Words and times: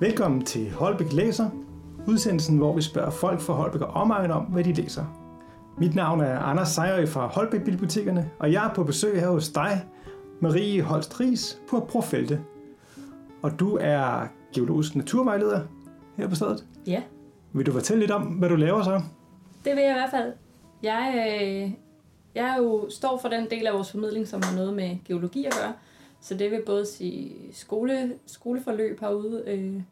Velkommen 0.00 0.44
til 0.44 0.70
Holbæk 0.72 1.12
Læser, 1.12 1.50
udsendelsen, 2.06 2.58
hvor 2.58 2.74
vi 2.74 2.82
spørger 2.82 3.10
folk 3.10 3.40
fra 3.40 3.52
Holbæk 3.54 3.80
og 3.80 3.88
omegn 3.88 4.30
om, 4.30 4.44
hvad 4.44 4.64
de 4.64 4.72
læser. 4.72 5.04
Mit 5.78 5.94
navn 5.94 6.20
er 6.20 6.38
Anders 6.38 6.68
Sejrø 6.68 7.06
fra 7.06 7.26
Holbæk 7.26 7.64
Bibliotekerne, 7.64 8.30
og 8.38 8.52
jeg 8.52 8.66
er 8.66 8.74
på 8.74 8.84
besøg 8.84 9.20
her 9.20 9.28
hos 9.30 9.48
dig, 9.48 9.84
Marie 10.40 10.82
Holst 10.82 11.20
Ries 11.20 11.58
på 11.70 11.80
Profelte. 11.80 12.40
Og 13.42 13.60
du 13.60 13.78
er 13.80 14.26
geologisk 14.54 14.96
naturvejleder 14.96 15.60
her 16.16 16.28
på 16.28 16.34
stedet. 16.34 16.64
Ja, 16.86 17.02
Vil 17.52 17.66
du 17.66 17.72
fortælle 17.72 18.00
lidt 18.00 18.10
om, 18.10 18.22
hvad 18.22 18.48
du 18.48 18.56
laver 18.56 18.82
så? 18.82 19.00
det 19.64 19.76
vil 19.76 19.82
jeg 19.82 19.90
i 19.90 19.98
hvert 19.98 20.10
fald. 20.10 20.32
Jeg, 20.82 21.12
øh, 21.16 21.70
jeg 22.34 22.48
er 22.48 22.56
jo 22.56 22.86
står 22.90 23.18
for 23.22 23.28
den 23.28 23.46
del 23.50 23.66
af 23.66 23.74
vores 23.74 23.90
formidling, 23.90 24.28
som 24.28 24.42
har 24.42 24.56
noget 24.56 24.74
med 24.74 24.96
geologi 25.04 25.44
at 25.44 25.52
gøre. 25.62 25.72
Så 26.20 26.34
det 26.34 26.50
vil 26.50 26.62
både 26.66 26.86
sige 26.86 27.34
skole, 27.52 28.12
skoleforløb 28.26 29.00
herude, 29.00 29.42
øh, 29.46 29.82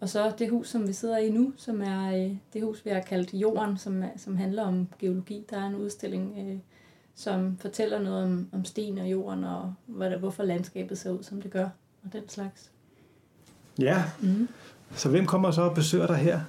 og 0.00 0.08
så 0.08 0.32
det 0.38 0.50
hus, 0.50 0.68
som 0.68 0.88
vi 0.88 0.92
sidder 0.92 1.16
i 1.18 1.30
nu, 1.30 1.52
som 1.56 1.80
er 1.82 2.24
øh, 2.24 2.36
det 2.52 2.62
hus, 2.62 2.84
vi 2.84 2.90
har 2.90 3.00
kaldt 3.00 3.34
Jorden, 3.34 3.78
som, 3.78 4.02
som 4.16 4.36
handler 4.36 4.62
om 4.62 4.88
geologi. 4.98 5.44
Der 5.50 5.56
er 5.56 5.66
en 5.66 5.74
udstilling, 5.74 6.34
øh, 6.38 6.58
som 7.14 7.56
fortæller 7.60 8.00
noget 8.02 8.24
om, 8.24 8.48
om 8.52 8.64
sten 8.64 8.98
og 8.98 9.10
jorden, 9.10 9.44
og 9.44 9.74
hvad, 9.86 10.10
hvorfor 10.10 10.42
landskabet 10.42 10.98
ser 10.98 11.10
ud, 11.10 11.22
som 11.22 11.42
det 11.42 11.50
gør, 11.50 11.68
og 12.04 12.12
den 12.12 12.28
slags. 12.28 12.70
Ja, 13.78 14.04
Mm. 14.20 14.48
så 14.94 15.08
hvem 15.08 15.26
kommer 15.26 15.50
så 15.50 15.62
og 15.62 15.74
besøger 15.74 16.06
dig 16.06 16.16
her? 16.16 16.40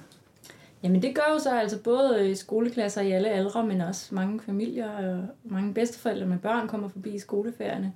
Jamen 0.82 1.02
det 1.02 1.14
gør 1.14 1.32
jo 1.32 1.38
så 1.38 1.58
altså 1.58 1.78
både 1.82 2.16
øh, 2.20 2.36
skoleklasser 2.36 3.00
i 3.00 3.10
alle 3.12 3.28
aldre, 3.28 3.66
men 3.66 3.80
også 3.80 4.14
mange 4.14 4.40
familier 4.40 4.90
og 4.90 5.24
mange 5.44 5.74
bedsteforældre 5.74 6.26
med 6.26 6.38
børn 6.38 6.68
kommer 6.68 6.88
forbi 6.88 7.10
i 7.14 7.18
skoleferierne 7.18 7.92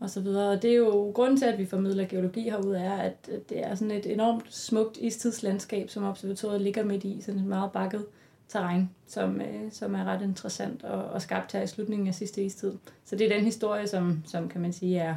og 0.00 0.10
så 0.10 0.20
videre. 0.20 0.50
Og 0.50 0.62
det 0.62 0.70
er 0.70 0.76
jo 0.76 1.12
grunden 1.14 1.36
til, 1.36 1.44
at 1.44 1.58
vi 1.58 1.66
formidler 1.66 2.06
geologi 2.06 2.42
herude, 2.42 2.78
er, 2.78 2.92
at 2.92 3.30
det 3.48 3.66
er 3.66 3.74
sådan 3.74 3.90
et 3.90 4.12
enormt 4.12 4.54
smukt 4.54 4.96
istidslandskab, 5.00 5.90
som 5.90 6.04
observatoriet 6.04 6.60
ligger 6.60 6.84
midt 6.84 7.04
i, 7.04 7.20
sådan 7.20 7.40
et 7.40 7.46
meget 7.46 7.72
bakket 7.72 8.06
terræn, 8.48 8.90
som, 9.06 9.40
øh, 9.40 9.72
som 9.72 9.94
er 9.94 10.04
ret 10.04 10.22
interessant 10.22 10.84
og, 10.84 11.04
og 11.04 11.22
skabt 11.22 11.52
her 11.52 11.62
i 11.62 11.66
slutningen 11.66 12.08
af 12.08 12.14
sidste 12.14 12.44
istid. 12.44 12.72
Så 13.04 13.16
det 13.16 13.32
er 13.32 13.36
den 13.36 13.44
historie, 13.44 13.86
som, 13.86 14.22
som 14.26 14.48
kan 14.48 14.60
man 14.60 14.72
sige 14.72 14.98
er, 14.98 15.16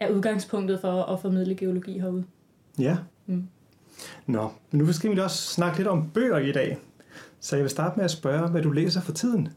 er 0.00 0.10
udgangspunktet 0.10 0.80
for 0.80 1.02
at 1.02 1.20
formidle 1.20 1.54
geologi 1.54 1.98
herude. 1.98 2.24
Ja. 2.78 2.96
Mm. 3.26 3.48
Nå, 4.26 4.50
men 4.70 4.80
nu 4.80 4.92
skal 4.92 5.10
vi 5.10 5.20
også 5.20 5.42
snakke 5.42 5.78
lidt 5.78 5.88
om 5.88 6.10
bøger 6.10 6.38
i 6.38 6.52
dag. 6.52 6.78
Så 7.40 7.56
jeg 7.56 7.62
vil 7.62 7.70
starte 7.70 7.96
med 7.96 8.04
at 8.04 8.10
spørge, 8.10 8.48
hvad 8.48 8.62
du 8.62 8.70
læser 8.70 9.00
for 9.00 9.12
tiden. 9.12 9.48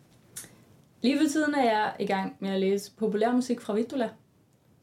Lige 1.02 1.20
for 1.20 1.28
tiden 1.28 1.56
er 1.56 1.64
jeg 1.64 1.94
i 2.00 2.06
gang 2.06 2.36
med 2.39 2.50
at 2.50 2.59
læse 2.59 2.92
populærmusik 2.98 3.61
fra 3.61 3.73
Vittula. 3.73 4.09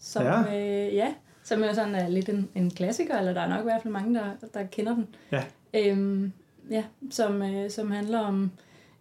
Som, 0.01 0.23
Ja. 0.23 0.43
Øh, 0.43 0.95
ja, 0.95 1.15
som 1.43 1.65
jo 1.65 1.75
sådan 1.75 1.95
er 1.95 2.09
lidt 2.09 2.29
en, 2.29 2.49
en 2.55 2.71
klassiker, 2.71 3.19
eller 3.19 3.33
der 3.33 3.41
er 3.41 3.49
nok 3.49 3.61
i 3.61 3.63
hvert 3.63 3.83
fald 3.83 3.93
mange, 3.93 4.15
der, 4.15 4.25
der 4.55 4.65
kender 4.65 4.95
den. 4.95 5.07
Ja. 5.33 5.45
Øhm, 5.75 6.33
ja, 6.71 6.85
som, 7.11 7.43
øh, 7.43 7.71
som 7.71 7.91
handler 7.91 8.19
om 8.19 8.51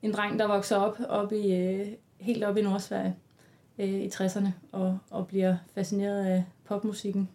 en 0.02 0.14
dreng, 0.14 0.40
der 0.40 0.48
vokser 0.48 0.76
op, 0.76 1.00
op 1.10 1.34
i, 1.34 1.56
øh, 1.56 1.88
helt 2.20 2.44
op 2.44 2.58
i 2.58 2.62
Nordsverige 2.62 3.16
øh, 3.80 3.90
i 3.90 4.08
60'erne, 4.08 4.48
og, 4.72 4.98
og 5.10 5.28
bliver 5.28 5.56
fascineret 5.76 6.26
af 6.26 6.44
popmusikken. 6.66 7.30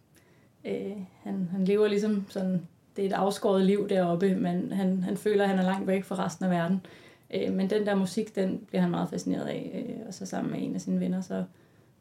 Øh, 0.64 0.96
han, 1.22 1.48
han 1.52 1.64
lever 1.64 1.88
ligesom 1.88 2.26
sådan, 2.28 2.66
det 2.96 3.04
er 3.04 3.08
et 3.08 3.12
afskåret 3.12 3.64
liv 3.64 3.88
deroppe, 3.88 4.34
men 4.34 4.72
han, 4.72 5.02
han 5.02 5.16
føler, 5.16 5.42
at 5.42 5.50
han 5.50 5.58
er 5.58 5.62
langt 5.62 5.86
væk 5.86 6.04
fra 6.04 6.24
resten 6.24 6.44
af 6.44 6.50
verden. 6.50 6.86
Øh, 7.34 7.52
men 7.52 7.70
den 7.70 7.86
der 7.86 7.94
musik, 7.94 8.36
den 8.36 8.64
bliver 8.66 8.82
han 8.82 8.90
meget 8.90 9.10
fascineret 9.10 9.46
af, 9.46 9.86
øh, 9.88 10.06
og 10.08 10.14
så 10.14 10.26
sammen 10.26 10.52
med 10.52 10.62
en 10.62 10.74
af 10.74 10.80
sine 10.80 11.00
venner, 11.00 11.20
så, 11.20 11.44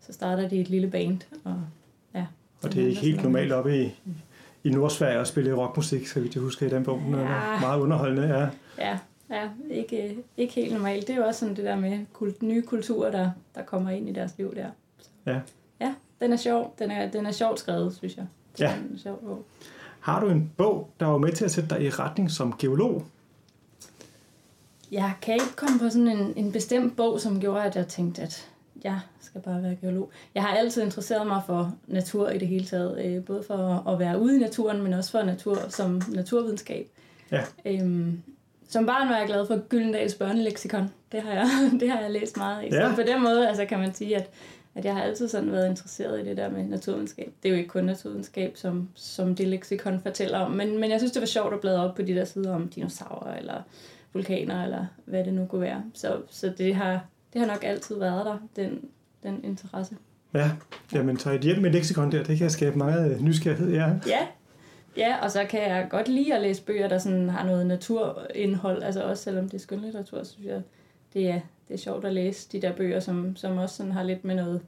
så 0.08 0.14
starter 0.14 0.50
de 0.50 0.60
et 0.62 0.70
lille 0.70 0.88
band. 0.90 1.20
Og, 1.44 1.62
ja, 2.16 2.26
Og 2.64 2.74
det 2.74 2.84
er 2.84 2.88
ikke 2.88 3.02
helt 3.02 3.24
normalt 3.24 3.52
oppe 3.52 3.84
i, 3.84 4.00
i 4.64 4.70
Nordsverige 4.70 5.20
at 5.20 5.28
spille 5.28 5.54
rockmusik, 5.54 6.08
så 6.08 6.20
vidt 6.20 6.36
jeg 6.36 6.44
husker 6.44 6.66
i 6.66 6.70
den 6.70 6.84
bog. 6.84 7.00
Den 7.06 7.14
er 7.14 7.20
Ja. 7.54 7.60
meget 7.60 7.82
underholdende, 7.82 8.28
ja. 8.28 8.48
Ja, 8.86 9.00
ja 9.30 9.50
ikke, 9.70 10.18
ikke 10.38 10.54
helt 10.54 10.74
normalt. 10.74 11.08
Det 11.08 11.14
er 11.14 11.18
jo 11.18 11.26
også 11.26 11.40
sådan 11.40 11.56
det 11.56 11.64
der 11.66 11.76
med 11.76 12.00
kult, 12.14 12.44
nye 12.44 12.62
kulturer, 12.62 13.12
der, 13.12 13.32
der 13.56 13.64
kommer 13.64 13.90
ind 13.90 14.10
i 14.10 14.12
deres 14.14 14.32
liv 14.38 14.56
der. 14.56 14.68
Så. 15.00 15.10
Ja. 15.26 15.40
Ja, 15.82 15.94
den 16.22 16.34
er 16.34 16.38
sjov. 16.38 16.76
Den 16.80 16.92
er, 16.92 17.12
den 17.12 17.26
er 17.26 17.32
sjovt 17.32 17.60
skrevet, 17.60 17.96
synes 17.96 18.18
jeg. 18.18 18.26
Ja. 18.60 18.76
Den 18.88 18.96
er 18.96 19.00
sjov 19.00 19.20
bog. 19.24 19.46
Har 20.00 20.20
du 20.20 20.30
en 20.30 20.52
bog, 20.58 20.90
der 21.00 21.06
var 21.06 21.18
med 21.18 21.32
til 21.32 21.46
at 21.46 21.52
sætte 21.52 21.70
dig 21.70 21.82
i 21.84 21.90
retning 21.90 22.32
som 22.32 22.54
geolog? 22.60 23.06
Jeg 24.92 25.14
kan 25.22 25.34
ikke 25.34 25.56
komme 25.56 25.80
på 25.80 25.90
sådan 25.90 26.08
en, 26.08 26.34
en 26.36 26.52
bestemt 26.52 26.96
bog, 26.96 27.20
som 27.20 27.40
gjorde, 27.40 27.64
at 27.64 27.76
jeg 27.76 27.88
tænkte, 27.88 28.22
at 28.22 28.50
jeg 28.84 29.00
skal 29.22 29.42
bare 29.42 29.64
være 29.64 29.76
geolog. 29.82 30.12
Jeg 30.36 30.44
har 30.44 30.56
altid 30.56 30.84
interesseret 30.84 31.28
mig 31.28 31.42
for 31.46 31.76
natur 31.88 32.30
i 32.30 32.38
det 32.38 32.48
hele 32.48 32.66
taget. 32.66 33.06
Øh, 33.06 33.26
både 33.26 33.44
for 33.48 33.90
at 33.90 34.00
være 34.00 34.20
ude 34.20 34.38
i 34.38 34.40
naturen, 34.40 34.82
men 34.82 34.94
også 34.94 35.12
for 35.12 35.22
natur 35.22 35.58
som 35.70 36.02
naturvidenskab. 36.10 36.88
Ja. 37.32 37.44
Øhm, 37.66 38.22
som 38.68 38.86
barn 38.86 39.10
var 39.10 39.18
jeg 39.18 39.28
glad 39.28 39.48
for 39.48 39.68
Gyldendals 39.68 40.16
børneleksikon. 40.16 40.92
Det 41.12 41.22
har 41.22 41.32
jeg, 41.32 41.50
det 41.80 41.90
har 41.90 42.00
jeg 42.00 42.12
læst 42.12 42.38
meget 42.38 42.64
af. 42.64 42.70
Ja. 42.72 42.90
Så 42.90 42.96
på 42.96 43.02
den 43.02 43.24
måde 43.24 43.48
altså, 43.48 43.66
kan 43.66 43.80
man 43.80 43.94
sige, 43.94 44.16
at, 44.16 44.30
at 44.76 44.86
jeg 44.86 44.94
har 44.94 45.02
altid 45.02 45.28
sådan 45.28 45.52
været 45.52 45.70
interesseret 45.70 46.20
i 46.20 46.30
det 46.30 46.38
der 46.38 46.50
med 46.50 46.64
naturvidenskab. 46.64 47.34
Det 47.44 47.50
er 47.50 47.54
jo 47.54 47.58
ikke 47.58 47.70
kun 47.70 47.84
naturvidenskab, 47.84 48.58
som, 48.58 48.90
som 48.96 49.36
det 49.36 49.48
leksikon 49.48 50.02
fortæller 50.02 50.40
om. 50.40 50.52
Men, 50.52 50.80
men 50.80 50.92
jeg 50.92 51.00
synes, 51.00 51.12
det 51.12 51.20
var 51.20 51.26
sjovt 51.26 51.54
at 51.54 51.60
bladre 51.60 51.90
op 51.90 51.96
på 51.96 52.02
de 52.02 52.16
der 52.16 52.26
sider 52.26 52.56
om 52.56 52.68
dinosaurer, 52.68 53.36
eller 53.36 53.62
vulkaner, 54.14 54.64
eller 54.64 54.86
hvad 55.06 55.24
det 55.24 55.34
nu 55.34 55.46
kunne 55.46 55.62
være. 55.62 55.84
Så, 55.94 56.22
så 56.30 56.54
det, 56.58 56.76
har, 56.76 57.06
det 57.34 57.42
har 57.42 57.48
nok 57.48 57.64
altid 57.64 58.00
været 58.00 58.26
der, 58.26 58.38
den, 58.56 58.90
den 59.24 59.44
interesse. 59.44 59.96
Ja, 60.34 60.52
jamen 60.94 61.20
så 61.20 61.32
et 61.32 61.42
hjem 61.42 61.62
med 61.62 61.72
leksikon 61.72 62.12
der, 62.12 62.24
det 62.24 62.38
kan 62.38 62.50
skabe 62.50 62.78
meget 62.78 63.22
nysgerrighed, 63.22 63.72
ja. 63.72 63.90
Ja, 64.08 64.28
ja, 64.98 65.18
og 65.24 65.32
så 65.32 65.46
kan 65.50 65.62
jeg 65.62 65.88
godt 65.90 66.08
lide 66.08 66.36
at 66.36 66.42
læse 66.42 66.64
bøger, 66.64 66.88
der 66.88 66.98
sådan 66.98 67.30
har 67.30 67.46
noget 67.46 67.68
naturindhold. 67.68 68.84
Altså 68.84 69.04
også 69.04 69.24
selvom 69.24 69.50
det 69.50 69.54
er 69.54 69.62
skønlitteratur, 69.62 70.24
så 70.24 70.32
synes 70.32 70.48
jeg, 70.48 70.62
det 71.14 71.30
er, 71.30 71.40
det 71.68 71.74
er 71.74 71.78
sjovt 71.78 72.06
at 72.06 72.14
læse 72.14 72.50
de 72.52 72.62
der 72.62 72.76
bøger, 72.76 73.00
som, 73.00 73.36
som 73.36 73.58
også 73.58 73.76
sådan 73.76 73.92
har 73.92 74.04
lidt 74.04 74.26
med 74.26 74.36
noget, 74.36 74.62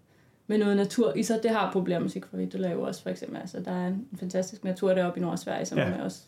med 0.47 0.57
noget 0.57 0.77
natur 0.77 1.13
i 1.13 1.23
sig. 1.23 1.39
Det 1.43 1.51
har 1.51 1.71
populærmusik 1.73 2.25
fra 2.25 2.37
Vittula 2.37 2.71
jo 2.71 2.81
også, 2.81 3.03
for 3.03 3.09
eksempel. 3.09 3.37
Altså, 3.37 3.59
der 3.59 3.71
er 3.71 3.87
en 3.87 4.07
fantastisk 4.19 4.63
natur 4.63 4.93
deroppe 4.93 5.19
i 5.19 5.23
Nordsverige, 5.23 5.65
som 5.65 5.77
ja. 5.77 6.03
også 6.03 6.21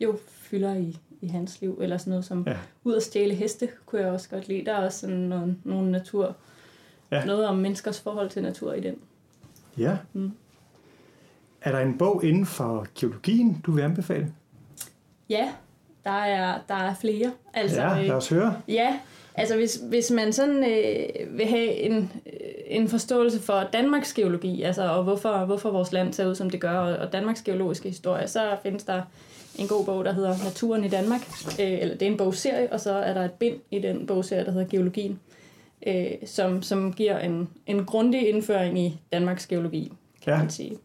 jo 0.00 0.18
fylder 0.28 0.74
i, 0.74 0.98
i 1.20 1.28
hans 1.28 1.60
liv. 1.60 1.78
Eller 1.82 1.96
sådan 1.96 2.10
noget 2.10 2.24
som 2.24 2.44
Ja. 2.46 2.56
ud 2.84 2.94
at 2.96 3.02
stjæle 3.02 3.34
heste, 3.34 3.68
kunne 3.86 4.00
jeg 4.02 4.10
også 4.10 4.28
godt 4.28 4.48
lide. 4.48 4.64
Der 4.66 4.72
er 4.74 4.84
også 4.84 4.98
sådan 4.98 5.16
noget, 5.16 5.56
nogle 5.64 5.90
natur, 5.90 6.36
Ja. 7.12 7.24
noget 7.24 7.46
om 7.46 7.56
menneskers 7.56 8.00
forhold 8.00 8.30
til 8.30 8.42
natur 8.42 8.72
i 8.72 8.80
den. 8.80 8.94
Ja. 9.78 9.96
Mm. 10.12 10.32
Er 11.62 11.72
der 11.72 11.78
en 11.80 11.98
bog 11.98 12.24
inden 12.24 12.46
for 12.46 12.86
geologien, 13.00 13.60
du 13.66 13.72
vil 13.72 13.82
anbefale? 13.82 14.32
Ja, 15.28 15.52
der 16.04 16.10
er, 16.10 16.58
der 16.68 16.74
er 16.74 16.94
flere. 16.94 17.32
Altså, 17.54 17.82
ja, 17.82 18.00
øh, 18.00 18.06
lad 18.06 18.14
os 18.14 18.28
høre. 18.28 18.56
Ja, 18.68 19.00
altså 19.34 19.56
hvis, 19.56 19.74
hvis 19.88 20.10
man 20.10 20.32
sådan 20.32 20.56
øh, 20.64 21.38
vil 21.38 21.46
have 21.46 21.72
en, 21.72 22.12
øh, 22.26 22.32
en 22.70 22.88
forståelse 22.88 23.40
for 23.40 23.68
Danmarks 23.72 24.14
geologi, 24.14 24.62
altså 24.62 24.82
og 24.82 25.04
hvorfor, 25.04 25.44
hvorfor 25.44 25.70
vores 25.70 25.92
land 25.92 26.12
ser 26.12 26.26
ud 26.26 26.34
som 26.34 26.50
det 26.50 26.60
gør, 26.60 26.78
og, 26.78 26.96
og 27.06 27.12
Danmarks 27.12 27.42
geologiske 27.42 27.88
historie, 27.88 28.28
så 28.28 28.56
findes 28.62 28.84
der 28.84 29.02
en 29.58 29.68
god 29.68 29.84
bog, 29.84 30.04
der 30.04 30.12
hedder 30.12 30.34
Naturen 30.44 30.84
i 30.84 30.88
Danmark. 30.88 31.20
Øh, 31.60 31.72
eller 31.80 31.94
det 31.96 32.02
er 32.08 32.10
en 32.10 32.16
bogserie, 32.16 32.72
og 32.72 32.80
så 32.80 32.92
er 32.92 33.14
der 33.14 33.24
et 33.24 33.32
bind 33.32 33.56
i 33.70 33.78
den 33.78 34.06
bogserie, 34.06 34.44
der 34.44 34.50
hedder 34.52 34.66
Geologien, 34.68 35.20
øh, 35.86 36.06
som, 36.26 36.62
som 36.62 36.92
giver 36.92 37.18
en, 37.18 37.48
en 37.66 37.84
grundig 37.84 38.28
indføring 38.28 38.78
i 38.78 39.00
Danmarks 39.12 39.46
geologi, 39.46 39.92
kan 40.24 40.32
Ja. 40.32 40.38
man 40.38 40.50
sige. 40.50 40.76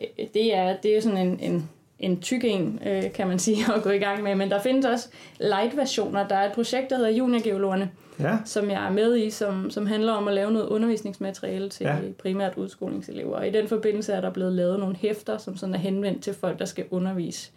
Øh, 0.00 0.26
Det 0.34 0.54
er, 0.56 0.76
det 0.82 0.96
er 0.96 1.00
sådan 1.00 1.18
en, 1.18 1.40
en, 1.40 1.68
en 2.00 2.20
tyk 2.20 2.44
en, 2.44 2.78
øh, 2.86 3.12
kan 3.12 3.28
man 3.28 3.38
sige, 3.38 3.64
at 3.76 3.82
gå 3.82 3.90
i 3.90 3.98
gang 3.98 4.22
med. 4.22 4.34
Men 4.34 4.50
der 4.50 4.60
findes 4.62 4.86
også 4.86 5.08
light-versioner. 5.40 6.28
Der 6.28 6.36
er 6.36 6.46
et 6.46 6.52
projekt, 6.52 6.90
der 6.90 6.96
hedder 6.96 7.10
Juniorgeologerne, 7.10 7.90
Ja, 8.20 8.38
som 8.44 8.70
jeg 8.70 8.86
er 8.86 8.90
med 8.90 9.16
i, 9.16 9.30
som, 9.30 9.70
som 9.70 9.86
handler 9.86 10.12
om 10.12 10.28
at 10.28 10.34
lave 10.34 10.52
noget 10.52 10.66
undervisningsmateriale 10.66 11.68
til 11.68 11.84
Ja. 11.84 11.96
primært 12.18 12.56
udskolingselever. 12.56 13.36
Og 13.36 13.48
i 13.48 13.50
den 13.50 13.68
forbindelse 13.68 14.12
er 14.12 14.20
der 14.20 14.30
blevet 14.30 14.52
lavet 14.52 14.78
nogle 14.80 14.96
hæfter, 14.96 15.38
som 15.38 15.56
sådan 15.56 15.74
er 15.74 15.78
henvendt 15.78 16.22
til 16.22 16.34
folk, 16.34 16.58
der 16.58 16.64
skal 16.64 16.84
undervise 16.90 17.50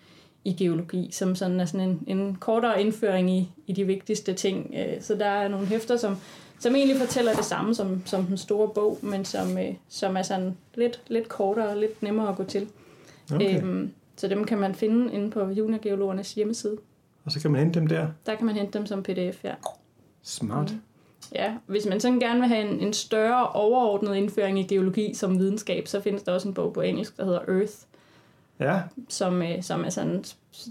i 0.45 0.53
geologi, 0.53 1.09
som 1.12 1.35
sådan 1.35 1.59
er 1.59 1.65
sådan 1.65 1.89
en, 1.89 2.03
en 2.07 2.35
kortere 2.39 2.81
indføring 2.81 3.29
i, 3.31 3.51
i 3.68 3.73
de 3.73 3.83
vigtigste 3.85 4.33
ting. 4.33 4.73
Øh, 4.77 5.01
Så 5.01 5.15
der 5.15 5.25
er 5.25 5.47
nogle 5.47 5.65
hæfter, 5.68 5.97
som, 5.97 6.18
som 6.59 6.75
egentlig 6.75 6.97
fortæller 6.97 7.33
det 7.33 7.45
samme 7.45 7.75
som, 7.75 8.01
som 8.06 8.25
den 8.25 8.38
store 8.38 8.68
bog, 8.69 9.00
men 9.01 9.25
som, 9.25 9.57
øh, 9.57 9.73
som 9.89 10.18
er 10.18 10.21
sådan 10.21 10.57
lidt, 10.75 11.01
lidt 11.07 11.27
kortere 11.29 11.68
og 11.69 11.77
lidt 11.77 12.03
nemmere 12.03 12.29
at 12.29 12.35
gå 12.35 12.44
til. 12.44 12.68
okay. 13.35 13.57
Øhm, 13.63 13.91
så 14.23 14.29
dem 14.29 14.43
kan 14.43 14.57
man 14.57 14.75
finde 14.75 15.13
inde 15.13 15.31
på 15.31 15.49
juniorgeologernes 15.49 16.33
hjemmeside. 16.33 16.77
Og 17.25 17.31
så 17.31 17.39
kan 17.41 17.51
man 17.51 17.59
hente 17.59 17.79
dem 17.79 17.87
der. 17.87 18.07
Der 18.25 18.35
kan 18.35 18.45
man 18.45 18.55
hente 18.55 18.77
dem 18.79 18.85
som 18.85 19.03
pdf, 19.03 19.43
ja. 19.43 19.53
Smart. 20.21 20.71
Mm. 20.71 20.79
Ja, 21.35 21.53
hvis 21.65 21.85
man 21.89 21.99
sådan 21.99 22.19
gerne 22.19 22.39
vil 22.39 22.47
have 22.49 22.69
en, 22.69 22.79
en 22.79 22.93
større 22.93 23.47
overordnet 23.49 24.15
indføring 24.15 24.59
i 24.59 24.63
geologi 24.63 25.13
som 25.13 25.39
videnskab, 25.39 25.87
så 25.87 26.01
findes 26.01 26.23
der 26.23 26.31
også 26.31 26.47
en 26.47 26.53
bog 26.53 26.73
på 26.73 26.81
engelsk, 26.81 27.17
der 27.17 27.25
hedder 27.25 27.39
Earth, 27.47 27.73
Ja, 28.59 28.81
som, 29.09 29.41
øh, 29.41 29.63
som 29.63 29.83
er 29.85 29.89
sådan, 29.89 30.23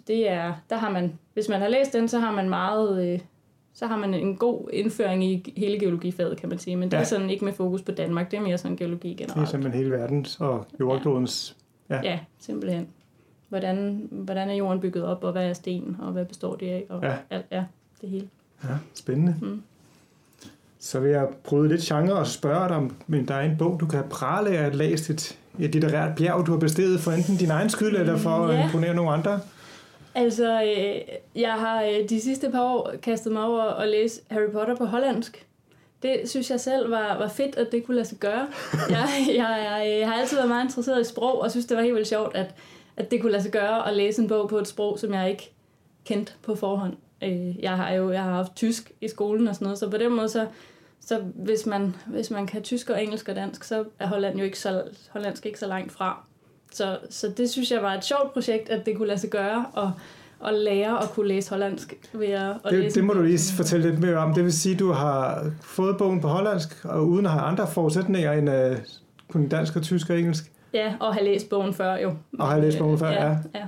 det 0.07 0.29
er, 0.29 0.55
der 0.71 0.77
har 0.77 0.91
man, 0.91 1.19
hvis 1.35 1.49
man 1.49 1.61
har 1.61 1.69
læst 1.69 1.93
den, 1.93 2.09
så 2.09 2.19
har 2.19 2.33
man 2.33 2.49
meget, 2.49 3.07
øh, 3.13 3.21
så 3.75 3.87
har 3.87 3.97
man 3.97 4.15
en 4.15 4.37
god 4.37 4.69
indføring 4.73 5.25
i 5.25 5.53
hele 5.57 5.79
geologifaget, 5.79 6.37
kan 6.41 6.49
man 6.49 6.59
sige, 6.59 6.77
men 6.77 6.91
det 6.91 6.97
Ja. 6.97 7.01
er 7.01 7.05
sådan 7.05 7.31
ikke 7.31 7.45
med 7.45 7.53
fokus 7.53 7.83
på 7.83 7.93
Danmark, 7.93 8.31
det 8.31 8.37
er 8.37 8.41
mere 8.43 8.59
sådan 8.59 8.77
geologi 8.77 9.09
det 9.15 9.21
er 9.21 9.27
generelt. 9.27 9.49
simpelthen 9.51 9.83
hele 9.83 9.91
verdens 9.97 10.41
og 10.41 10.67
jordklodens. 10.81 11.57
Ja. 11.91 12.01
Ja, 12.05 12.19
simpelthen. 12.39 12.89
Hvordan, 13.53 14.09
hvordan 14.11 14.51
er 14.51 14.55
jorden 14.55 14.81
bygget 14.81 15.05
op, 15.05 15.25
og 15.25 15.33
hvad 15.33 15.49
er 15.49 15.53
sten, 15.53 15.97
og 16.01 16.13
hvad 16.13 16.25
består 16.25 16.55
det 16.57 16.69
af, 16.71 16.85
og 16.89 17.03
Ja. 17.03 17.15
alt, 17.31 17.45
ja, 17.51 17.65
det 18.01 18.09
hele. 18.09 18.29
Ja, 18.65 18.69
spændende. 18.95 19.35
Mm. 19.43 19.63
Så 20.79 21.01
vil 21.01 21.11
jeg 21.11 21.29
prøve 21.45 21.69
lidt 21.69 21.81
genre 21.81 22.13
og 22.15 22.27
spørge 22.27 22.69
dig, 22.69 22.77
om 22.77 22.97
men 23.07 23.29
der 23.29 23.35
er 23.35 23.41
en 23.41 23.57
bog, 23.59 23.81
du 23.81 23.87
kan 23.87 24.03
prale 24.11 24.51
af 24.51 24.67
at 24.67 24.75
læse 24.75 25.13
et, 25.13 25.39
et 25.59 25.73
litterært 25.73 26.17
bjerg, 26.17 26.47
du 26.47 26.53
har 26.53 26.59
besteget 26.59 27.01
for 27.01 27.11
enten 27.13 27.37
din 27.37 27.51
egen 27.51 27.71
skyld, 27.71 27.97
eller 27.97 28.17
for 28.17 28.31
at 28.31 28.55
Ja. 28.59 28.65
imponere 28.65 28.95
nogle 28.95 29.11
andre. 29.11 29.41
Altså, 30.15 30.63
øh, 30.63 30.95
jeg 31.43 31.53
har 31.53 31.83
øh, 31.83 32.09
de 32.09 32.21
sidste 32.21 32.51
par 32.51 32.63
år 32.63 32.93
kastet 33.03 33.33
mig 33.33 33.45
over 33.45 33.63
at 33.63 33.89
læse 33.89 34.21
Harry 34.31 34.51
Potter 34.53 34.77
på 34.77 34.85
hollandsk. 34.85 35.47
Det 36.03 36.21
synes 36.25 36.51
jeg 36.51 36.61
selv 36.61 36.91
var, 36.91 37.19
var 37.19 37.29
fedt, 37.29 37.57
at 37.57 37.73
det 37.73 37.87
kunne 37.87 37.95
lade 37.95 38.09
sig 38.09 38.19
gøre. 38.19 38.47
Jeg, 38.91 39.09
jeg, 39.29 39.37
jeg, 39.37 39.97
jeg 40.01 40.09
har 40.09 40.15
altid 40.21 40.37
været 40.37 40.49
meget 40.49 40.65
interesseret 40.65 41.01
i 41.01 41.05
sprog, 41.05 41.43
og 41.43 41.51
synes, 41.51 41.67
det 41.67 41.77
var 41.77 41.83
helt 41.83 41.95
vildt 41.95 42.09
sjovt, 42.09 42.37
at, 42.37 42.55
at 43.03 43.11
det 43.11 43.21
kunne 43.21 43.33
lade 43.33 43.43
sig 43.43 43.53
gøre 43.53 43.89
at 43.89 43.97
læse 43.97 44.23
en 44.23 44.29
bog 44.29 44.49
på 44.49 44.59
et 44.59 44.69
sprog, 44.69 44.99
som 44.99 45.15
jeg 45.15 45.31
ikke 45.31 45.53
kendte 46.05 46.33
på 46.43 46.55
forhånd. 46.55 46.95
Øh, 47.23 47.63
Jeg 47.65 47.77
har 47.77 47.93
jo 47.93 48.11
jeg 48.11 48.23
har 48.23 48.33
haft 48.33 48.55
tysk 48.57 48.93
i 49.01 49.09
skolen 49.09 49.49
og 49.49 49.55
sådan 49.55 49.65
noget, 49.65 49.79
så 49.79 49.91
på 49.91 49.97
den 49.97 50.17
måde, 50.17 50.29
så, 50.29 50.47
så 51.01 51.21
hvis, 51.35 51.67
man, 51.67 51.95
hvis 52.07 52.31
man 52.31 52.47
kan 52.47 52.63
tysk 52.63 52.91
og 52.91 53.03
engelsk 53.03 53.29
og 53.29 53.37
dansk, 53.37 53.65
så 53.65 53.85
er 53.99 54.07
Holland 54.07 54.39
jo 54.39 54.45
ikke 54.45 54.59
så, 54.59 54.83
hollandsk 55.11 55.47
ikke 55.47 55.59
så 55.59 55.67
langt 55.67 55.93
fra. 55.93 56.25
Så, 56.73 56.99
så 57.11 57.29
det 57.37 57.51
synes 57.51 57.71
jeg 57.71 57.83
var 57.83 57.95
et 57.95 58.05
sjovt 58.05 58.33
projekt, 58.33 58.69
at 58.69 58.87
det 58.87 58.97
kunne 58.97 59.09
lade 59.09 59.19
sig 59.19 59.31
gøre, 59.31 59.67
og, 59.73 59.93
og 60.41 60.53
lære 60.53 61.03
at 61.03 61.11
kunne 61.11 61.29
læse 61.29 61.51
hollandsk 61.51 61.95
ved 62.13 62.27
at, 62.27 62.51
at 62.65 62.71
Det, 62.71 62.79
læse 62.79 62.95
det 62.95 63.05
må 63.05 63.13
du 63.13 63.23
lige 63.23 63.39
fortælle 63.57 63.91
lidt 63.91 64.01
mere 64.01 64.17
om. 64.17 64.35
Det 64.35 64.45
vil 64.45 64.53
sige, 64.53 64.73
at 64.75 64.79
du 64.79 64.93
har 64.93 65.51
fået 65.61 65.99
bogen 65.99 66.21
på 66.21 66.29
hollandsk, 66.29 66.85
og 66.85 67.09
uden 67.09 67.27
at 67.27 67.33
have 67.33 67.43
andre 67.43 67.67
forudsætninger 67.67 68.33
end 68.33 68.51
uh, 68.51 68.79
kun 69.29 69.49
dansk 69.49 69.77
og 69.77 69.83
tysk 69.83 70.11
og 70.11 70.19
engelsk. 70.19 70.53
Ja, 70.75 70.95
og 71.01 71.15
have 71.15 71.25
læst 71.25 71.49
bogen 71.49 71.75
før 71.75 71.97
jo. 71.97 72.15
Og 72.39 72.49
have 72.49 72.63
læst 72.63 72.79
bogen 72.79 72.99
før, 72.99 73.11
ja. 73.11 73.29
ja. 73.29 73.37
Ja, 73.55 73.67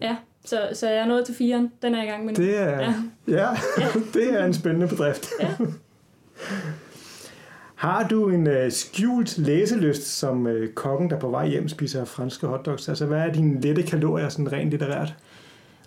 ja. 0.00 0.16
Så, 0.44 0.68
så 0.72 0.88
jeg 0.88 0.98
er 0.98 1.06
nået 1.06 1.24
til 1.26 1.34
firen. 1.34 1.72
Den 1.82 1.94
er 1.94 1.98
jeg 1.98 2.06
i 2.06 2.10
gang 2.10 2.24
med 2.24 2.34
nu. 2.34 2.44
Det 2.44 2.58
er, 2.60 2.80
Ja. 2.80 2.94
ja, 3.28 3.48
det 4.14 4.40
er 4.40 4.44
en 4.44 4.54
spændende 4.54 4.88
bedrift. 4.88 5.26
Ja. 5.40 5.48
Har 7.74 8.08
du 8.08 8.28
en 8.28 8.46
uh, 8.46 8.70
skjult 8.70 9.38
læselyst 9.38 10.02
som 10.18 10.46
uh, 10.46 10.66
kokken, 10.74 11.10
der 11.10 11.18
på 11.18 11.28
vej 11.28 11.48
hjem 11.48 11.68
spiser 11.68 12.04
franske 12.04 12.46
hotdogs? 12.46 12.88
Altså, 12.88 13.06
hvad 13.06 13.18
er 13.18 13.32
dine 13.32 13.60
lette 13.60 13.82
kalorier 13.82 14.28
sådan 14.28 14.52
rent 14.52 14.70
litterært? 14.70 15.14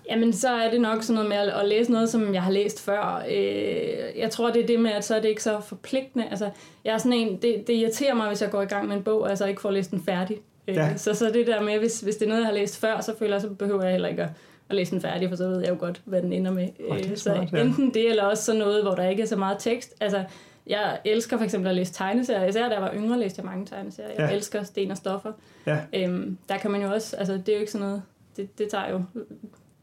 Jamen, 0.10 0.34
så 0.34 0.50
er 0.50 0.72
det 0.72 0.82
nok 0.82 1.04
sådan 1.04 1.14
noget 1.16 1.30
med 1.30 1.38
at, 1.38 1.48
at 1.62 1.68
læse 1.68 1.92
noget, 1.92 2.10
som 2.10 2.34
jeg 2.34 2.44
har 2.44 2.52
læst 2.52 2.82
før. 2.82 3.24
Øh, 3.30 4.20
jeg 4.20 4.30
tror, 4.32 4.52
det 4.52 4.64
er 4.64 4.68
det 4.68 4.80
med, 4.80 4.92
at 4.92 5.06
så 5.06 5.16
er 5.16 5.20
det 5.22 5.30
ikke 5.30 5.44
så 5.44 5.60
forpligtende. 5.60 6.26
Altså, 6.30 6.50
jeg 6.86 6.94
er 6.94 6.98
sådan 6.98 7.14
en, 7.14 7.38
det, 7.42 7.68
det 7.68 7.74
irriterer 7.74 8.14
mig, 8.14 8.28
hvis 8.28 8.42
jeg 8.42 8.52
går 8.52 8.62
i 8.62 8.66
gang 8.66 8.88
med 8.88 8.96
en 8.96 9.04
bog, 9.04 9.22
og 9.22 9.30
altså 9.30 9.46
ikke 9.46 9.62
får 9.62 9.72
læst 9.72 9.92
den 9.92 10.04
færdig. 10.04 10.38
Øh, 10.68 10.76
Ja. 10.76 10.98
Så, 10.98 11.14
så 11.14 11.30
det 11.30 11.48
der 11.48 11.62
med, 11.62 11.80
hvis, 11.80 12.00
hvis 12.02 12.16
det 12.16 12.26
er 12.26 12.30
noget, 12.30 12.42
jeg 12.42 12.48
har 12.48 12.54
læst 12.56 12.80
før, 12.80 13.02
så 13.02 13.18
føler 13.20 13.34
jeg, 13.34 13.42
så 13.42 13.50
behøver 13.50 13.84
jeg 13.84 13.92
heller 13.92 14.08
ikke 14.10 14.24
at, 14.24 14.30
at 14.70 14.76
læse 14.76 14.92
den 14.92 15.02
færdig, 15.02 15.30
for 15.30 15.36
så 15.36 15.48
ved 15.48 15.60
jeg 15.60 15.70
jo 15.70 15.76
godt, 15.80 16.02
hvad 16.06 16.22
den 16.22 16.34
ender 16.34 16.52
med. 16.52 16.68
Åh, 16.90 16.98
det 16.98 17.12
Øh, 17.12 17.18
smart, 17.18 17.50
så 17.50 17.58
ja. 17.58 17.62
enten 17.64 17.94
det, 17.94 18.10
eller 18.10 18.24
også 18.24 18.44
sådan 18.44 18.60
noget, 18.60 18.84
hvor 18.84 18.96
der 18.96 19.10
ikke 19.10 19.22
er 19.24 19.28
så 19.28 19.36
meget 19.36 19.58
tekst. 19.60 19.96
Altså, 20.02 20.24
jeg 20.68 20.98
elsker 21.06 21.38
for 21.38 21.44
eksempel 21.44 21.70
at 21.70 21.76
læse 21.76 21.94
tegneserier. 21.94 22.46
Især 22.48 22.68
da 22.70 22.74
jeg 22.74 22.82
var 22.82 22.94
yngre, 22.96 23.20
læste 23.20 23.40
jeg 23.40 23.46
mange 23.46 23.66
tegneserier. 23.66 24.10
Jeg 24.18 24.30
Ja. 24.30 24.36
elsker 24.36 24.64
Sten 24.64 24.92
og 24.92 24.98
Stoffer. 24.98 25.32
Ja. 25.68 25.78
Øhm, 25.94 26.38
der 26.50 26.58
kan 26.58 26.72
man 26.72 26.82
jo 26.82 26.88
også, 26.94 27.16
altså 27.18 27.34
det 27.34 27.50
er 27.50 27.54
jo 27.54 27.60
ikke 27.60 27.72
sådan 27.72 27.88
noget, 27.88 28.02
det, 28.38 28.58
det 28.60 28.68
tager 28.70 28.90
jo 28.92 29.02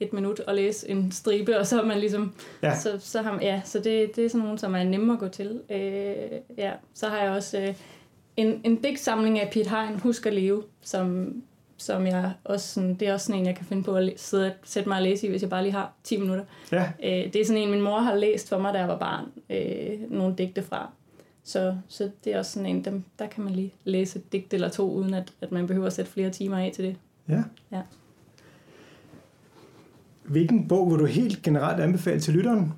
et 0.02 0.12
minut 0.12 0.40
at 0.48 0.54
læse 0.54 0.88
en 0.90 1.12
stribe, 1.12 1.58
og 1.58 1.66
så 1.66 1.80
er 1.80 1.84
man 1.86 1.98
ligesom, 1.98 2.34
Ja. 2.62 2.78
så, 2.78 2.96
så, 3.00 3.22
har, 3.22 3.38
ja, 3.42 3.60
så 3.64 3.78
det, 3.78 4.16
det 4.16 4.24
er 4.24 4.28
sådan 4.28 4.40
nogle, 4.44 4.58
som 4.58 4.74
er 4.74 4.84
nemme 4.84 5.12
at 5.12 5.18
gå 5.18 5.28
til. 5.28 5.60
Øh, 5.70 5.78
ja. 6.58 6.72
Så 6.94 7.08
har 7.08 7.18
jeg 7.22 7.30
også 7.30 7.60
øh, 7.60 7.74
en, 8.36 8.60
en 8.64 8.76
digtsamling 8.82 9.40
af 9.40 9.50
Piet 9.52 9.66
Hein, 9.66 10.00
Husk 10.00 10.26
at 10.26 10.32
leve, 10.34 10.62
som, 10.82 11.34
som 11.76 12.06
jeg 12.06 12.32
også 12.44 12.68
sådan, 12.74 12.94
det 12.94 13.08
er 13.08 13.12
også 13.14 13.26
sådan 13.26 13.40
en, 13.40 13.46
jeg 13.46 13.56
kan 13.56 13.64
finde 13.66 13.82
på 13.82 13.94
at 13.96 14.12
sidde 14.16 14.46
og 14.46 14.52
sætte 14.64 14.88
mig 14.88 14.96
og 14.96 15.02
læse 15.02 15.26
i, 15.26 15.30
hvis 15.30 15.42
jeg 15.42 15.50
bare 15.50 15.62
lige 15.62 15.72
har 15.72 15.92
10 16.04 16.16
minutter. 16.20 16.44
Ja, 16.72 16.92
Øh, 17.04 17.32
det 17.32 17.36
er 17.36 17.44
sådan 17.44 17.62
en, 17.62 17.70
min 17.70 17.80
mor 17.80 17.98
har 17.98 18.14
læst 18.14 18.48
for 18.48 18.58
mig, 18.58 18.74
da 18.74 18.78
jeg 18.78 18.88
var 18.88 18.98
barn, 18.98 19.24
øh, 19.50 20.10
nogle 20.10 20.34
digte 20.38 20.62
fra. 20.62 20.90
Så, 21.44 21.76
så 21.88 22.10
det 22.24 22.32
er 22.34 22.38
også 22.38 22.52
sådan 22.52 22.66
en, 22.66 22.84
dem, 22.84 23.04
der 23.18 23.26
kan 23.26 23.44
man 23.44 23.52
lige 23.52 23.74
læse 23.84 24.18
et 24.18 24.32
digt 24.32 24.54
eller 24.54 24.68
to, 24.68 24.90
uden 24.92 25.14
at, 25.14 25.32
at 25.40 25.52
man 25.52 25.66
behøver 25.66 25.86
at 25.86 25.92
sætte 25.92 26.10
flere 26.10 26.30
timer 26.30 26.58
af 26.58 26.72
til 26.74 26.84
det. 26.84 26.96
ja. 27.28 27.42
Ja. 27.72 27.80
Hvilken 30.24 30.68
bog 30.68 30.90
vil 30.90 30.98
du 30.98 31.06
helt 31.06 31.42
generelt 31.42 31.80
anbefale 31.80 32.20
til 32.20 32.34
lytteren? 32.34 32.72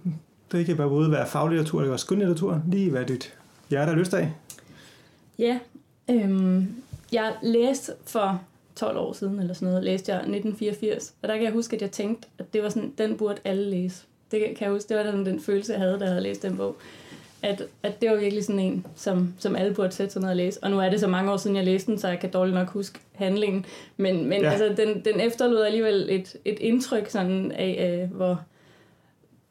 Det 0.52 0.66
kan 0.66 0.76
bare 0.76 0.88
både 0.88 1.10
være 1.10 1.26
faglitteratur 1.26 1.82
eller 1.82 1.96
skønlitteratur. 1.96 2.62
Lige 2.68 2.90
hvad 2.90 3.04
dit 3.04 3.34
hjerte 3.70 3.90
har 3.90 3.98
lyst 3.98 4.14
af. 4.14 4.32
Ja, 5.38 5.58
øhm, 6.10 6.66
jeg 7.12 7.32
læste 7.42 7.92
for 8.06 8.42
12 8.76 8.98
år 8.98 9.12
siden, 9.12 9.40
eller 9.40 9.54
sådan 9.54 9.68
noget, 9.68 9.84
læste 9.84 10.12
jeg 10.12 10.18
1984. 10.18 11.14
Og 11.22 11.28
der 11.28 11.34
kan 11.34 11.44
jeg 11.44 11.52
huske, 11.52 11.76
at 11.76 11.82
jeg 11.82 11.90
tænkte, 11.90 12.28
at 12.38 12.54
det 12.54 12.62
var 12.62 12.68
sådan, 12.68 12.92
den 12.98 13.16
burde 13.16 13.38
alle 13.44 13.70
læse. 13.70 14.04
Det 14.30 14.40
kan 14.40 14.56
jeg 14.60 14.70
huske, 14.70 14.88
det 14.88 14.96
var 14.96 15.02
den, 15.12 15.26
den 15.26 15.40
følelse, 15.40 15.72
jeg 15.72 15.80
havde, 15.80 15.98
da 15.98 16.04
jeg 16.04 16.08
havde 16.08 16.22
læst 16.22 16.42
den 16.42 16.56
bog. 16.56 16.76
At, 17.44 17.62
at 17.82 18.00
det 18.02 18.10
var 18.10 18.16
virkelig 18.16 18.44
sådan 18.44 18.60
en, 18.60 18.86
som, 18.96 19.34
som 19.38 19.56
alle 19.56 19.74
burde 19.74 19.92
sætte 19.92 20.12
sig 20.12 20.22
ned 20.22 20.30
og 20.30 20.36
læse. 20.36 20.64
Og 20.64 20.70
nu 20.70 20.80
er 20.80 20.88
det 20.90 21.00
så 21.00 21.06
mange 21.06 21.32
år 21.32 21.36
siden, 21.36 21.56
jeg 21.56 21.64
læste 21.64 21.90
den, 21.90 21.98
så 22.00 22.08
jeg 22.08 22.20
kan 22.20 22.30
dårligt 22.30 22.54
nok 22.54 22.68
huske 22.68 22.98
handlingen. 23.12 23.64
Men, 23.96 24.28
men 24.28 24.40
Ja. 24.42 24.50
altså, 24.50 24.82
den, 24.82 25.02
den 25.04 25.20
efterlod 25.20 25.62
alligevel 25.64 26.06
et, 26.10 26.36
et 26.44 26.58
indtryk 26.58 27.10
sådan 27.10 27.52
af, 27.52 28.00
øh, 28.02 28.16
hvor, 28.16 28.40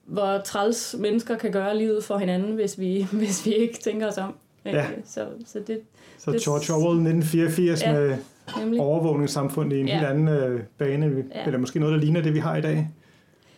hvor 0.05 0.41
træls 0.45 0.95
mennesker 0.99 1.37
kan 1.37 1.51
gøre 1.51 1.77
livet 1.77 2.03
for 2.03 2.17
hinanden, 2.17 2.55
hvis 2.55 2.79
vi, 2.79 3.07
hvis 3.11 3.45
vi 3.45 3.51
ikke 3.53 3.79
tænker 3.79 4.07
os 4.07 4.17
om. 4.17 4.35
Øh, 4.65 4.73
Ja. 4.73 4.85
Så, 5.05 5.25
så 5.45 5.59
det, 5.67 5.79
Så 6.17 6.31
Det- 6.31 6.41
George 6.41 6.73
Orwell 6.73 6.99
1984 6.99 7.81
Ja. 7.81 7.93
med 7.93 8.17
nemlig. 8.59 8.79
overvågningssamfund 8.81 9.73
i 9.73 9.79
en 9.79 9.87
Ja. 9.87 9.93
helt 9.93 10.05
anden 10.07 10.27
øh, 10.27 10.61
bane, 10.77 11.05
Ja. 11.35 11.45
eller 11.45 11.59
måske 11.59 11.79
noget, 11.79 11.93
der 11.93 11.99
ligner 11.99 12.21
det, 12.21 12.33
vi 12.33 12.39
har 12.39 12.55
i 12.55 12.61
dag. 12.61 12.87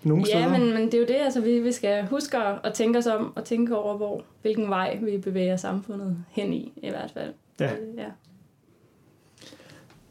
Nogle 0.06 0.24
Ja, 0.28 0.42
steder. 0.46 0.57
men, 0.60 0.74
men 0.74 0.86
det 0.86 0.94
er 0.94 1.00
jo 1.00 1.06
det, 1.07 1.16
altså 1.16 1.42
vi, 1.42 1.60
vi 1.60 1.72
skal 1.72 2.06
huske 2.07 2.38
at, 2.38 2.60
at 2.63 2.74
tænke 2.74 3.00
os 3.00 3.07
om, 3.07 3.34
og 3.36 3.46
tænke 3.46 3.78
over, 3.78 3.98
hvor, 3.98 4.24
hvilken 4.42 4.69
vej 4.69 5.00
vi 5.02 5.18
bevæger 5.18 5.56
samfundet 5.57 6.18
hen 6.30 6.54
i, 6.54 6.74
i 6.84 6.90
hvert 6.90 7.12
fald. 7.13 7.34
Ja. 7.60 7.72
Øh, 7.74 7.98
ja. 7.98 8.06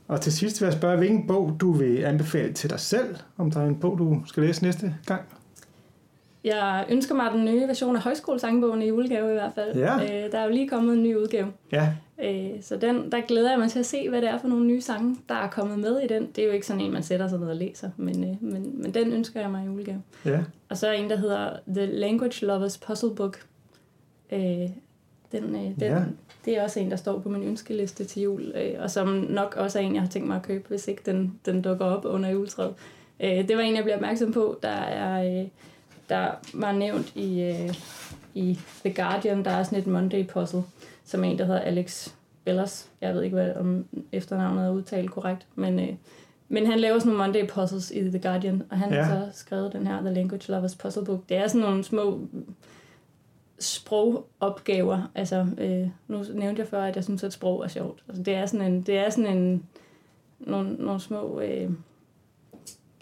Og 0.09 0.21
til 0.21 0.33
sidst 0.33 0.61
vil 0.61 0.67
jeg 0.67 0.73
spørge, 0.73 0.97
hvilken 0.99 1.27
bog 1.27 1.57
du 1.61 1.73
vil 1.73 2.05
anbefale 2.05 2.53
til 2.53 2.71
dig 2.71 2.81
selv? 2.81 3.17
Om 3.39 3.51
der 3.51 3.61
er 3.61 3.67
en 3.67 3.77
bog, 3.81 3.99
du 3.99 4.23
skal 4.27 4.43
læse 4.43 4.63
næste 4.63 4.95
gang? 5.07 5.23
Jeg 6.45 6.87
ønsker 6.89 7.15
mig 7.15 7.31
den 7.33 7.45
nye 7.45 7.69
version 7.69 7.97
af 7.97 8.03
højskolesangbogen 8.03 8.83
i 8.83 8.89
julegave 8.89 9.31
i 9.31 9.33
hvert 9.33 9.53
fald. 9.55 9.77
Ja. 9.77 9.95
Øh, 10.27 10.33
der 10.33 10.39
er 10.39 10.45
jo 10.45 10.51
lige 10.51 10.69
kommet 10.69 10.95
en 10.95 11.03
ny 11.03 11.17
udgave. 11.17 11.47
Ja, 11.73 11.89
Øh, 12.25 12.51
så 12.63 12.77
den, 12.77 13.13
der 13.13 13.21
glæder 13.21 13.51
jeg 13.51 13.59
mig 13.59 13.71
til 13.71 13.79
at 13.79 13.87
se, 13.87 14.09
hvad 14.09 14.21
det 14.21 14.29
er 14.29 14.39
for 14.39 14.49
nogle 14.49 14.67
nye 14.67 14.81
sange, 14.81 15.17
der 15.29 15.35
er 15.35 15.49
kommet 15.49 15.79
med 15.79 16.01
i 16.01 16.07
den. 16.07 16.29
Det 16.37 16.43
er 16.43 16.47
jo 16.47 16.53
ikke 16.53 16.67
sådan 16.67 16.81
en, 16.83 16.93
man 16.93 17.03
sætter 17.03 17.29
sig 17.29 17.39
ned 17.39 17.49
og 17.49 17.57
læser, 17.57 17.91
men, 17.97 18.25
øh, 18.25 18.37
men, 18.53 18.83
men 18.83 18.95
den 18.95 19.13
ønsker 19.13 19.41
jeg 19.41 19.51
mig 19.51 19.63
i 19.63 19.67
julegave. 19.67 20.03
ja. 20.25 20.41
Og 20.69 20.77
så 20.79 20.87
er 20.89 20.93
en, 20.93 21.11
der 21.11 21.17
hedder 21.17 21.51
The 21.69 21.87
Language 21.87 22.47
Lovers 22.47 22.79
Puzzle 22.79 23.15
Book. 23.15 23.39
Øh, 24.33 24.41
den, 25.33 25.45
øh, 25.55 25.61
den, 25.63 25.75
Ja. 25.81 26.03
Det 26.45 26.59
er 26.59 26.63
også 26.63 26.81
en, 26.81 26.91
der 26.91 26.97
står 26.97 27.19
på 27.19 27.29
min 27.29 27.43
ønskeliste 27.43 28.05
til 28.05 28.23
jul, 28.23 28.53
øh, 28.55 28.71
og 28.83 28.91
som 28.91 29.09
nok 29.09 29.57
også 29.59 29.79
er 29.79 29.83
en, 29.83 29.95
jeg 29.95 30.03
har 30.03 30.09
tænkt 30.09 30.29
mig 30.29 30.37
at 30.37 30.43
købe, 30.43 30.65
hvis 30.69 30.89
ikke 30.89 31.03
den, 31.07 31.39
den 31.47 31.63
dukker 31.63 31.85
op 31.85 32.05
under 32.05 32.29
juletræet. 32.31 32.75
Øh, 33.21 33.49
det 33.49 33.57
var 33.57 33.63
en, 33.63 33.77
jeg 33.77 33.85
blev 33.85 33.95
opmærksom 33.95 34.33
på, 34.33 34.59
der, 34.63 34.69
er, 34.69 35.41
øh, 35.43 35.49
der 36.09 36.31
var 36.55 36.73
nævnt 36.73 37.13
i, 37.17 37.41
øh, 37.43 37.75
i 38.35 38.59
The 38.85 38.95
Guardian, 38.95 39.45
der 39.45 39.51
er 39.51 39.63
sådan 39.63 39.79
et 39.79 39.87
Monday 39.87 40.27
Puzzle, 40.27 40.63
som 41.05 41.25
en, 41.25 41.39
der 41.39 41.45
hedder 41.45 41.61
Alex 41.61 42.09
Bellers. 42.45 42.89
Jeg 43.01 43.15
ved 43.15 43.23
ikke, 43.23 43.35
hvad, 43.35 43.57
om 43.57 43.87
efternavnet 44.13 44.67
er 44.67 44.71
udtalt 44.71 45.11
korrekt, 45.11 45.47
men... 45.55 45.81
Øh, 45.81 45.95
men 46.49 46.67
han 46.67 46.81
laver 46.81 46.99
sådan 46.99 47.13
nogle 47.13 47.25
Monday 47.25 47.49
puzzles 47.49 47.91
i 47.91 48.01
The 48.01 48.19
Guardian, 48.19 48.63
og 48.71 48.79
han 48.79 48.93
ja. 48.93 49.03
har 49.03 49.31
så 49.33 49.39
skrevet 49.39 49.73
den 49.73 49.87
her 49.87 50.01
The 50.01 50.15
Language 50.15 50.53
Lovers 50.53 50.75
Puzzle 50.75 51.05
Book. 51.05 51.21
Det 51.29 51.37
er 51.37 51.49
sådan 51.49 51.61
nogle 51.61 51.85
små 51.85 52.21
sprogopgaver. 53.59 55.11
Altså, 55.15 55.47
øh, 55.59 55.89
nu 56.09 56.25
nævnte 56.35 56.61
jeg 56.61 56.69
før, 56.69 56.83
at 56.83 56.97
jeg 56.97 57.05
synes, 57.05 57.25
at 57.25 57.33
sprog 57.33 57.65
er 57.65 57.69
sjovt. 57.69 58.05
Altså, 58.09 58.23
det 58.23 58.35
er 58.35 58.47
sådan 58.47 58.73
en, 58.73 58.83
det 58.83 58.99
er 58.99 59.11
sådan 59.11 59.37
en 59.37 59.67
nogle, 60.41 60.75
nogle 60.75 61.01
små, 61.01 61.41
øh, 61.41 61.71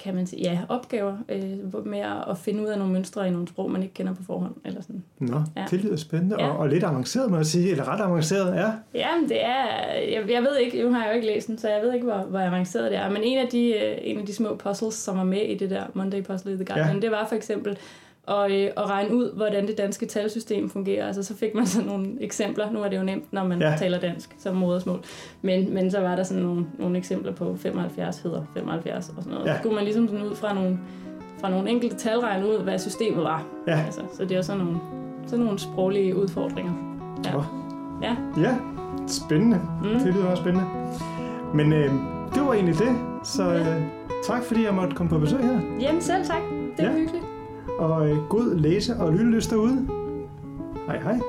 kan 0.02 0.14
man 0.14 0.26
sige, 0.26 0.42
ja, 0.42 0.60
opgaver 0.68 1.16
øh, 1.28 1.86
med 1.86 1.98
at, 2.30 2.38
finde 2.38 2.62
ud 2.62 2.66
af 2.68 2.78
nogle 2.78 2.92
mønstre 2.92 3.28
i 3.28 3.30
nogle 3.30 3.48
sprog, 3.48 3.70
man 3.70 3.82
ikke 3.82 3.94
kender 3.94 4.14
på 4.14 4.22
forhånd. 4.22 4.54
Eller 4.64 4.80
sådan. 4.82 5.02
Nå, 5.18 5.40
Ja. 5.56 5.64
det 5.70 5.80
lyder 5.84 5.96
spændende. 5.96 6.36
Ja. 6.38 6.48
Og, 6.48 6.58
og 6.58 6.68
lidt 6.68 6.84
avanceret, 6.84 7.30
må 7.30 7.36
jeg 7.36 7.46
sige. 7.46 7.70
Eller 7.70 7.88
ret 7.88 8.00
avanceret, 8.00 8.54
ja. 8.56 8.70
Ja, 8.94 9.08
men 9.20 9.28
det 9.28 9.44
er, 9.44 9.66
jeg, 10.12 10.30
jeg 10.30 10.42
ved 10.42 10.56
ikke, 10.58 10.82
nu 10.82 10.92
har 10.92 11.02
jeg 11.04 11.10
jo 11.10 11.14
ikke 11.14 11.26
læst 11.26 11.46
den, 11.48 11.58
så 11.58 11.68
jeg 11.68 11.82
ved 11.82 11.92
ikke, 11.94 12.06
hvor, 12.06 12.18
hvor 12.28 12.38
avanceret 12.38 12.90
det 12.90 12.98
er. 12.98 13.10
Men 13.10 13.22
en 13.22 13.38
af, 13.38 13.48
de, 13.48 13.72
øh, 13.74 13.98
en 14.02 14.18
af 14.18 14.26
de 14.26 14.34
små 14.34 14.54
puzzles, 14.56 14.94
som 14.94 15.16
var 15.18 15.24
med 15.24 15.40
i 15.42 15.54
det 15.58 15.70
der 15.70 15.82
Monday 15.94 16.22
Puzzle 16.22 16.52
i 16.52 16.54
The 16.56 16.64
Guardian, 16.64 16.86
Ja. 16.88 16.94
ja. 16.94 17.00
det 17.00 17.10
var 17.10 17.26
for 17.28 17.34
eksempel 17.36 17.78
at, 18.28 18.50
øh, 18.52 18.70
at 18.76 18.90
regne 18.90 19.14
ud, 19.16 19.32
hvordan 19.36 19.66
det 19.66 19.78
danske 19.78 20.06
talsystem 20.06 20.70
fungerer. 20.70 21.06
Altså 21.06 21.22
så 21.22 21.36
fik 21.36 21.54
man 21.54 21.66
sådan 21.66 21.88
nogle 21.88 22.06
eksempler. 22.20 22.70
Nu 22.70 22.82
er 22.82 22.88
det 22.88 22.96
jo 22.98 23.02
nemt, 23.02 23.32
når 23.32 23.44
man 23.44 23.60
Ja. 23.60 23.74
taler 23.78 24.00
dansk 24.00 24.34
som 24.38 24.56
modersmål. 24.56 25.00
Men, 25.42 25.74
men 25.74 25.90
så 25.90 26.00
var 26.00 26.16
der 26.16 26.22
sådan 26.22 26.42
nogle, 26.42 26.66
nogle 26.78 26.98
eksempler 26.98 27.32
på 27.32 27.56
75 27.56 28.18
hedder 28.18 28.42
75 28.54 29.08
og 29.08 29.14
sådan 29.22 29.32
noget. 29.32 29.46
Ja. 29.46 29.52
Så 29.54 29.58
skulle 29.58 29.74
man 29.74 29.84
ligesom 29.84 30.08
sådan 30.08 30.26
ud 30.26 30.34
fra 30.34 30.54
nogle, 30.54 30.78
fra 31.40 31.50
nogle 31.50 31.70
enkelte 31.70 31.96
tal 31.96 32.18
regne 32.18 32.46
ud, 32.48 32.58
hvad 32.62 32.78
systemet 32.78 33.24
var. 33.24 33.44
Ja. 33.66 33.80
Altså, 33.86 34.00
så 34.12 34.24
det 34.24 34.36
er 34.36 34.42
sådan 34.42 34.64
nogle, 34.64 34.80
sådan 35.26 35.44
nogle 35.44 35.58
sproglige 35.58 36.16
udfordringer. 36.16 36.72
Ja. 37.24 37.36
Åh. 37.36 37.44
Ja. 38.02 38.16
Ja, 38.40 38.56
spændende. 39.06 39.60
Mm. 39.82 39.88
Det 40.04 40.14
lyder 40.14 40.26
også 40.26 40.42
spændende. 40.42 40.66
Men 41.54 41.72
øh, 41.72 41.90
det 42.34 42.42
var 42.46 42.52
egentlig 42.52 42.78
det. 42.78 42.96
Så 43.24 43.42
Ja. 43.44 43.76
øh, 43.76 43.82
Tak 44.26 44.42
fordi 44.44 44.64
jeg 44.64 44.74
måtte 44.74 44.94
komme 44.96 45.10
på 45.10 45.18
besøg 45.18 45.40
her. 45.40 45.60
Jamen 45.80 46.00
selv 46.00 46.24
tak. 46.24 46.42
Det 46.76 46.86
var 46.86 46.92
Ja. 46.92 46.98
hyggeligt. 46.98 47.24
Og 47.78 48.10
øh, 48.10 48.16
god 48.28 48.54
læse- 48.54 48.96
og 49.00 49.12
lyttelyst 49.12 49.50
derude. 49.50 49.88
Hej 50.86 50.98
hej. 51.02 51.20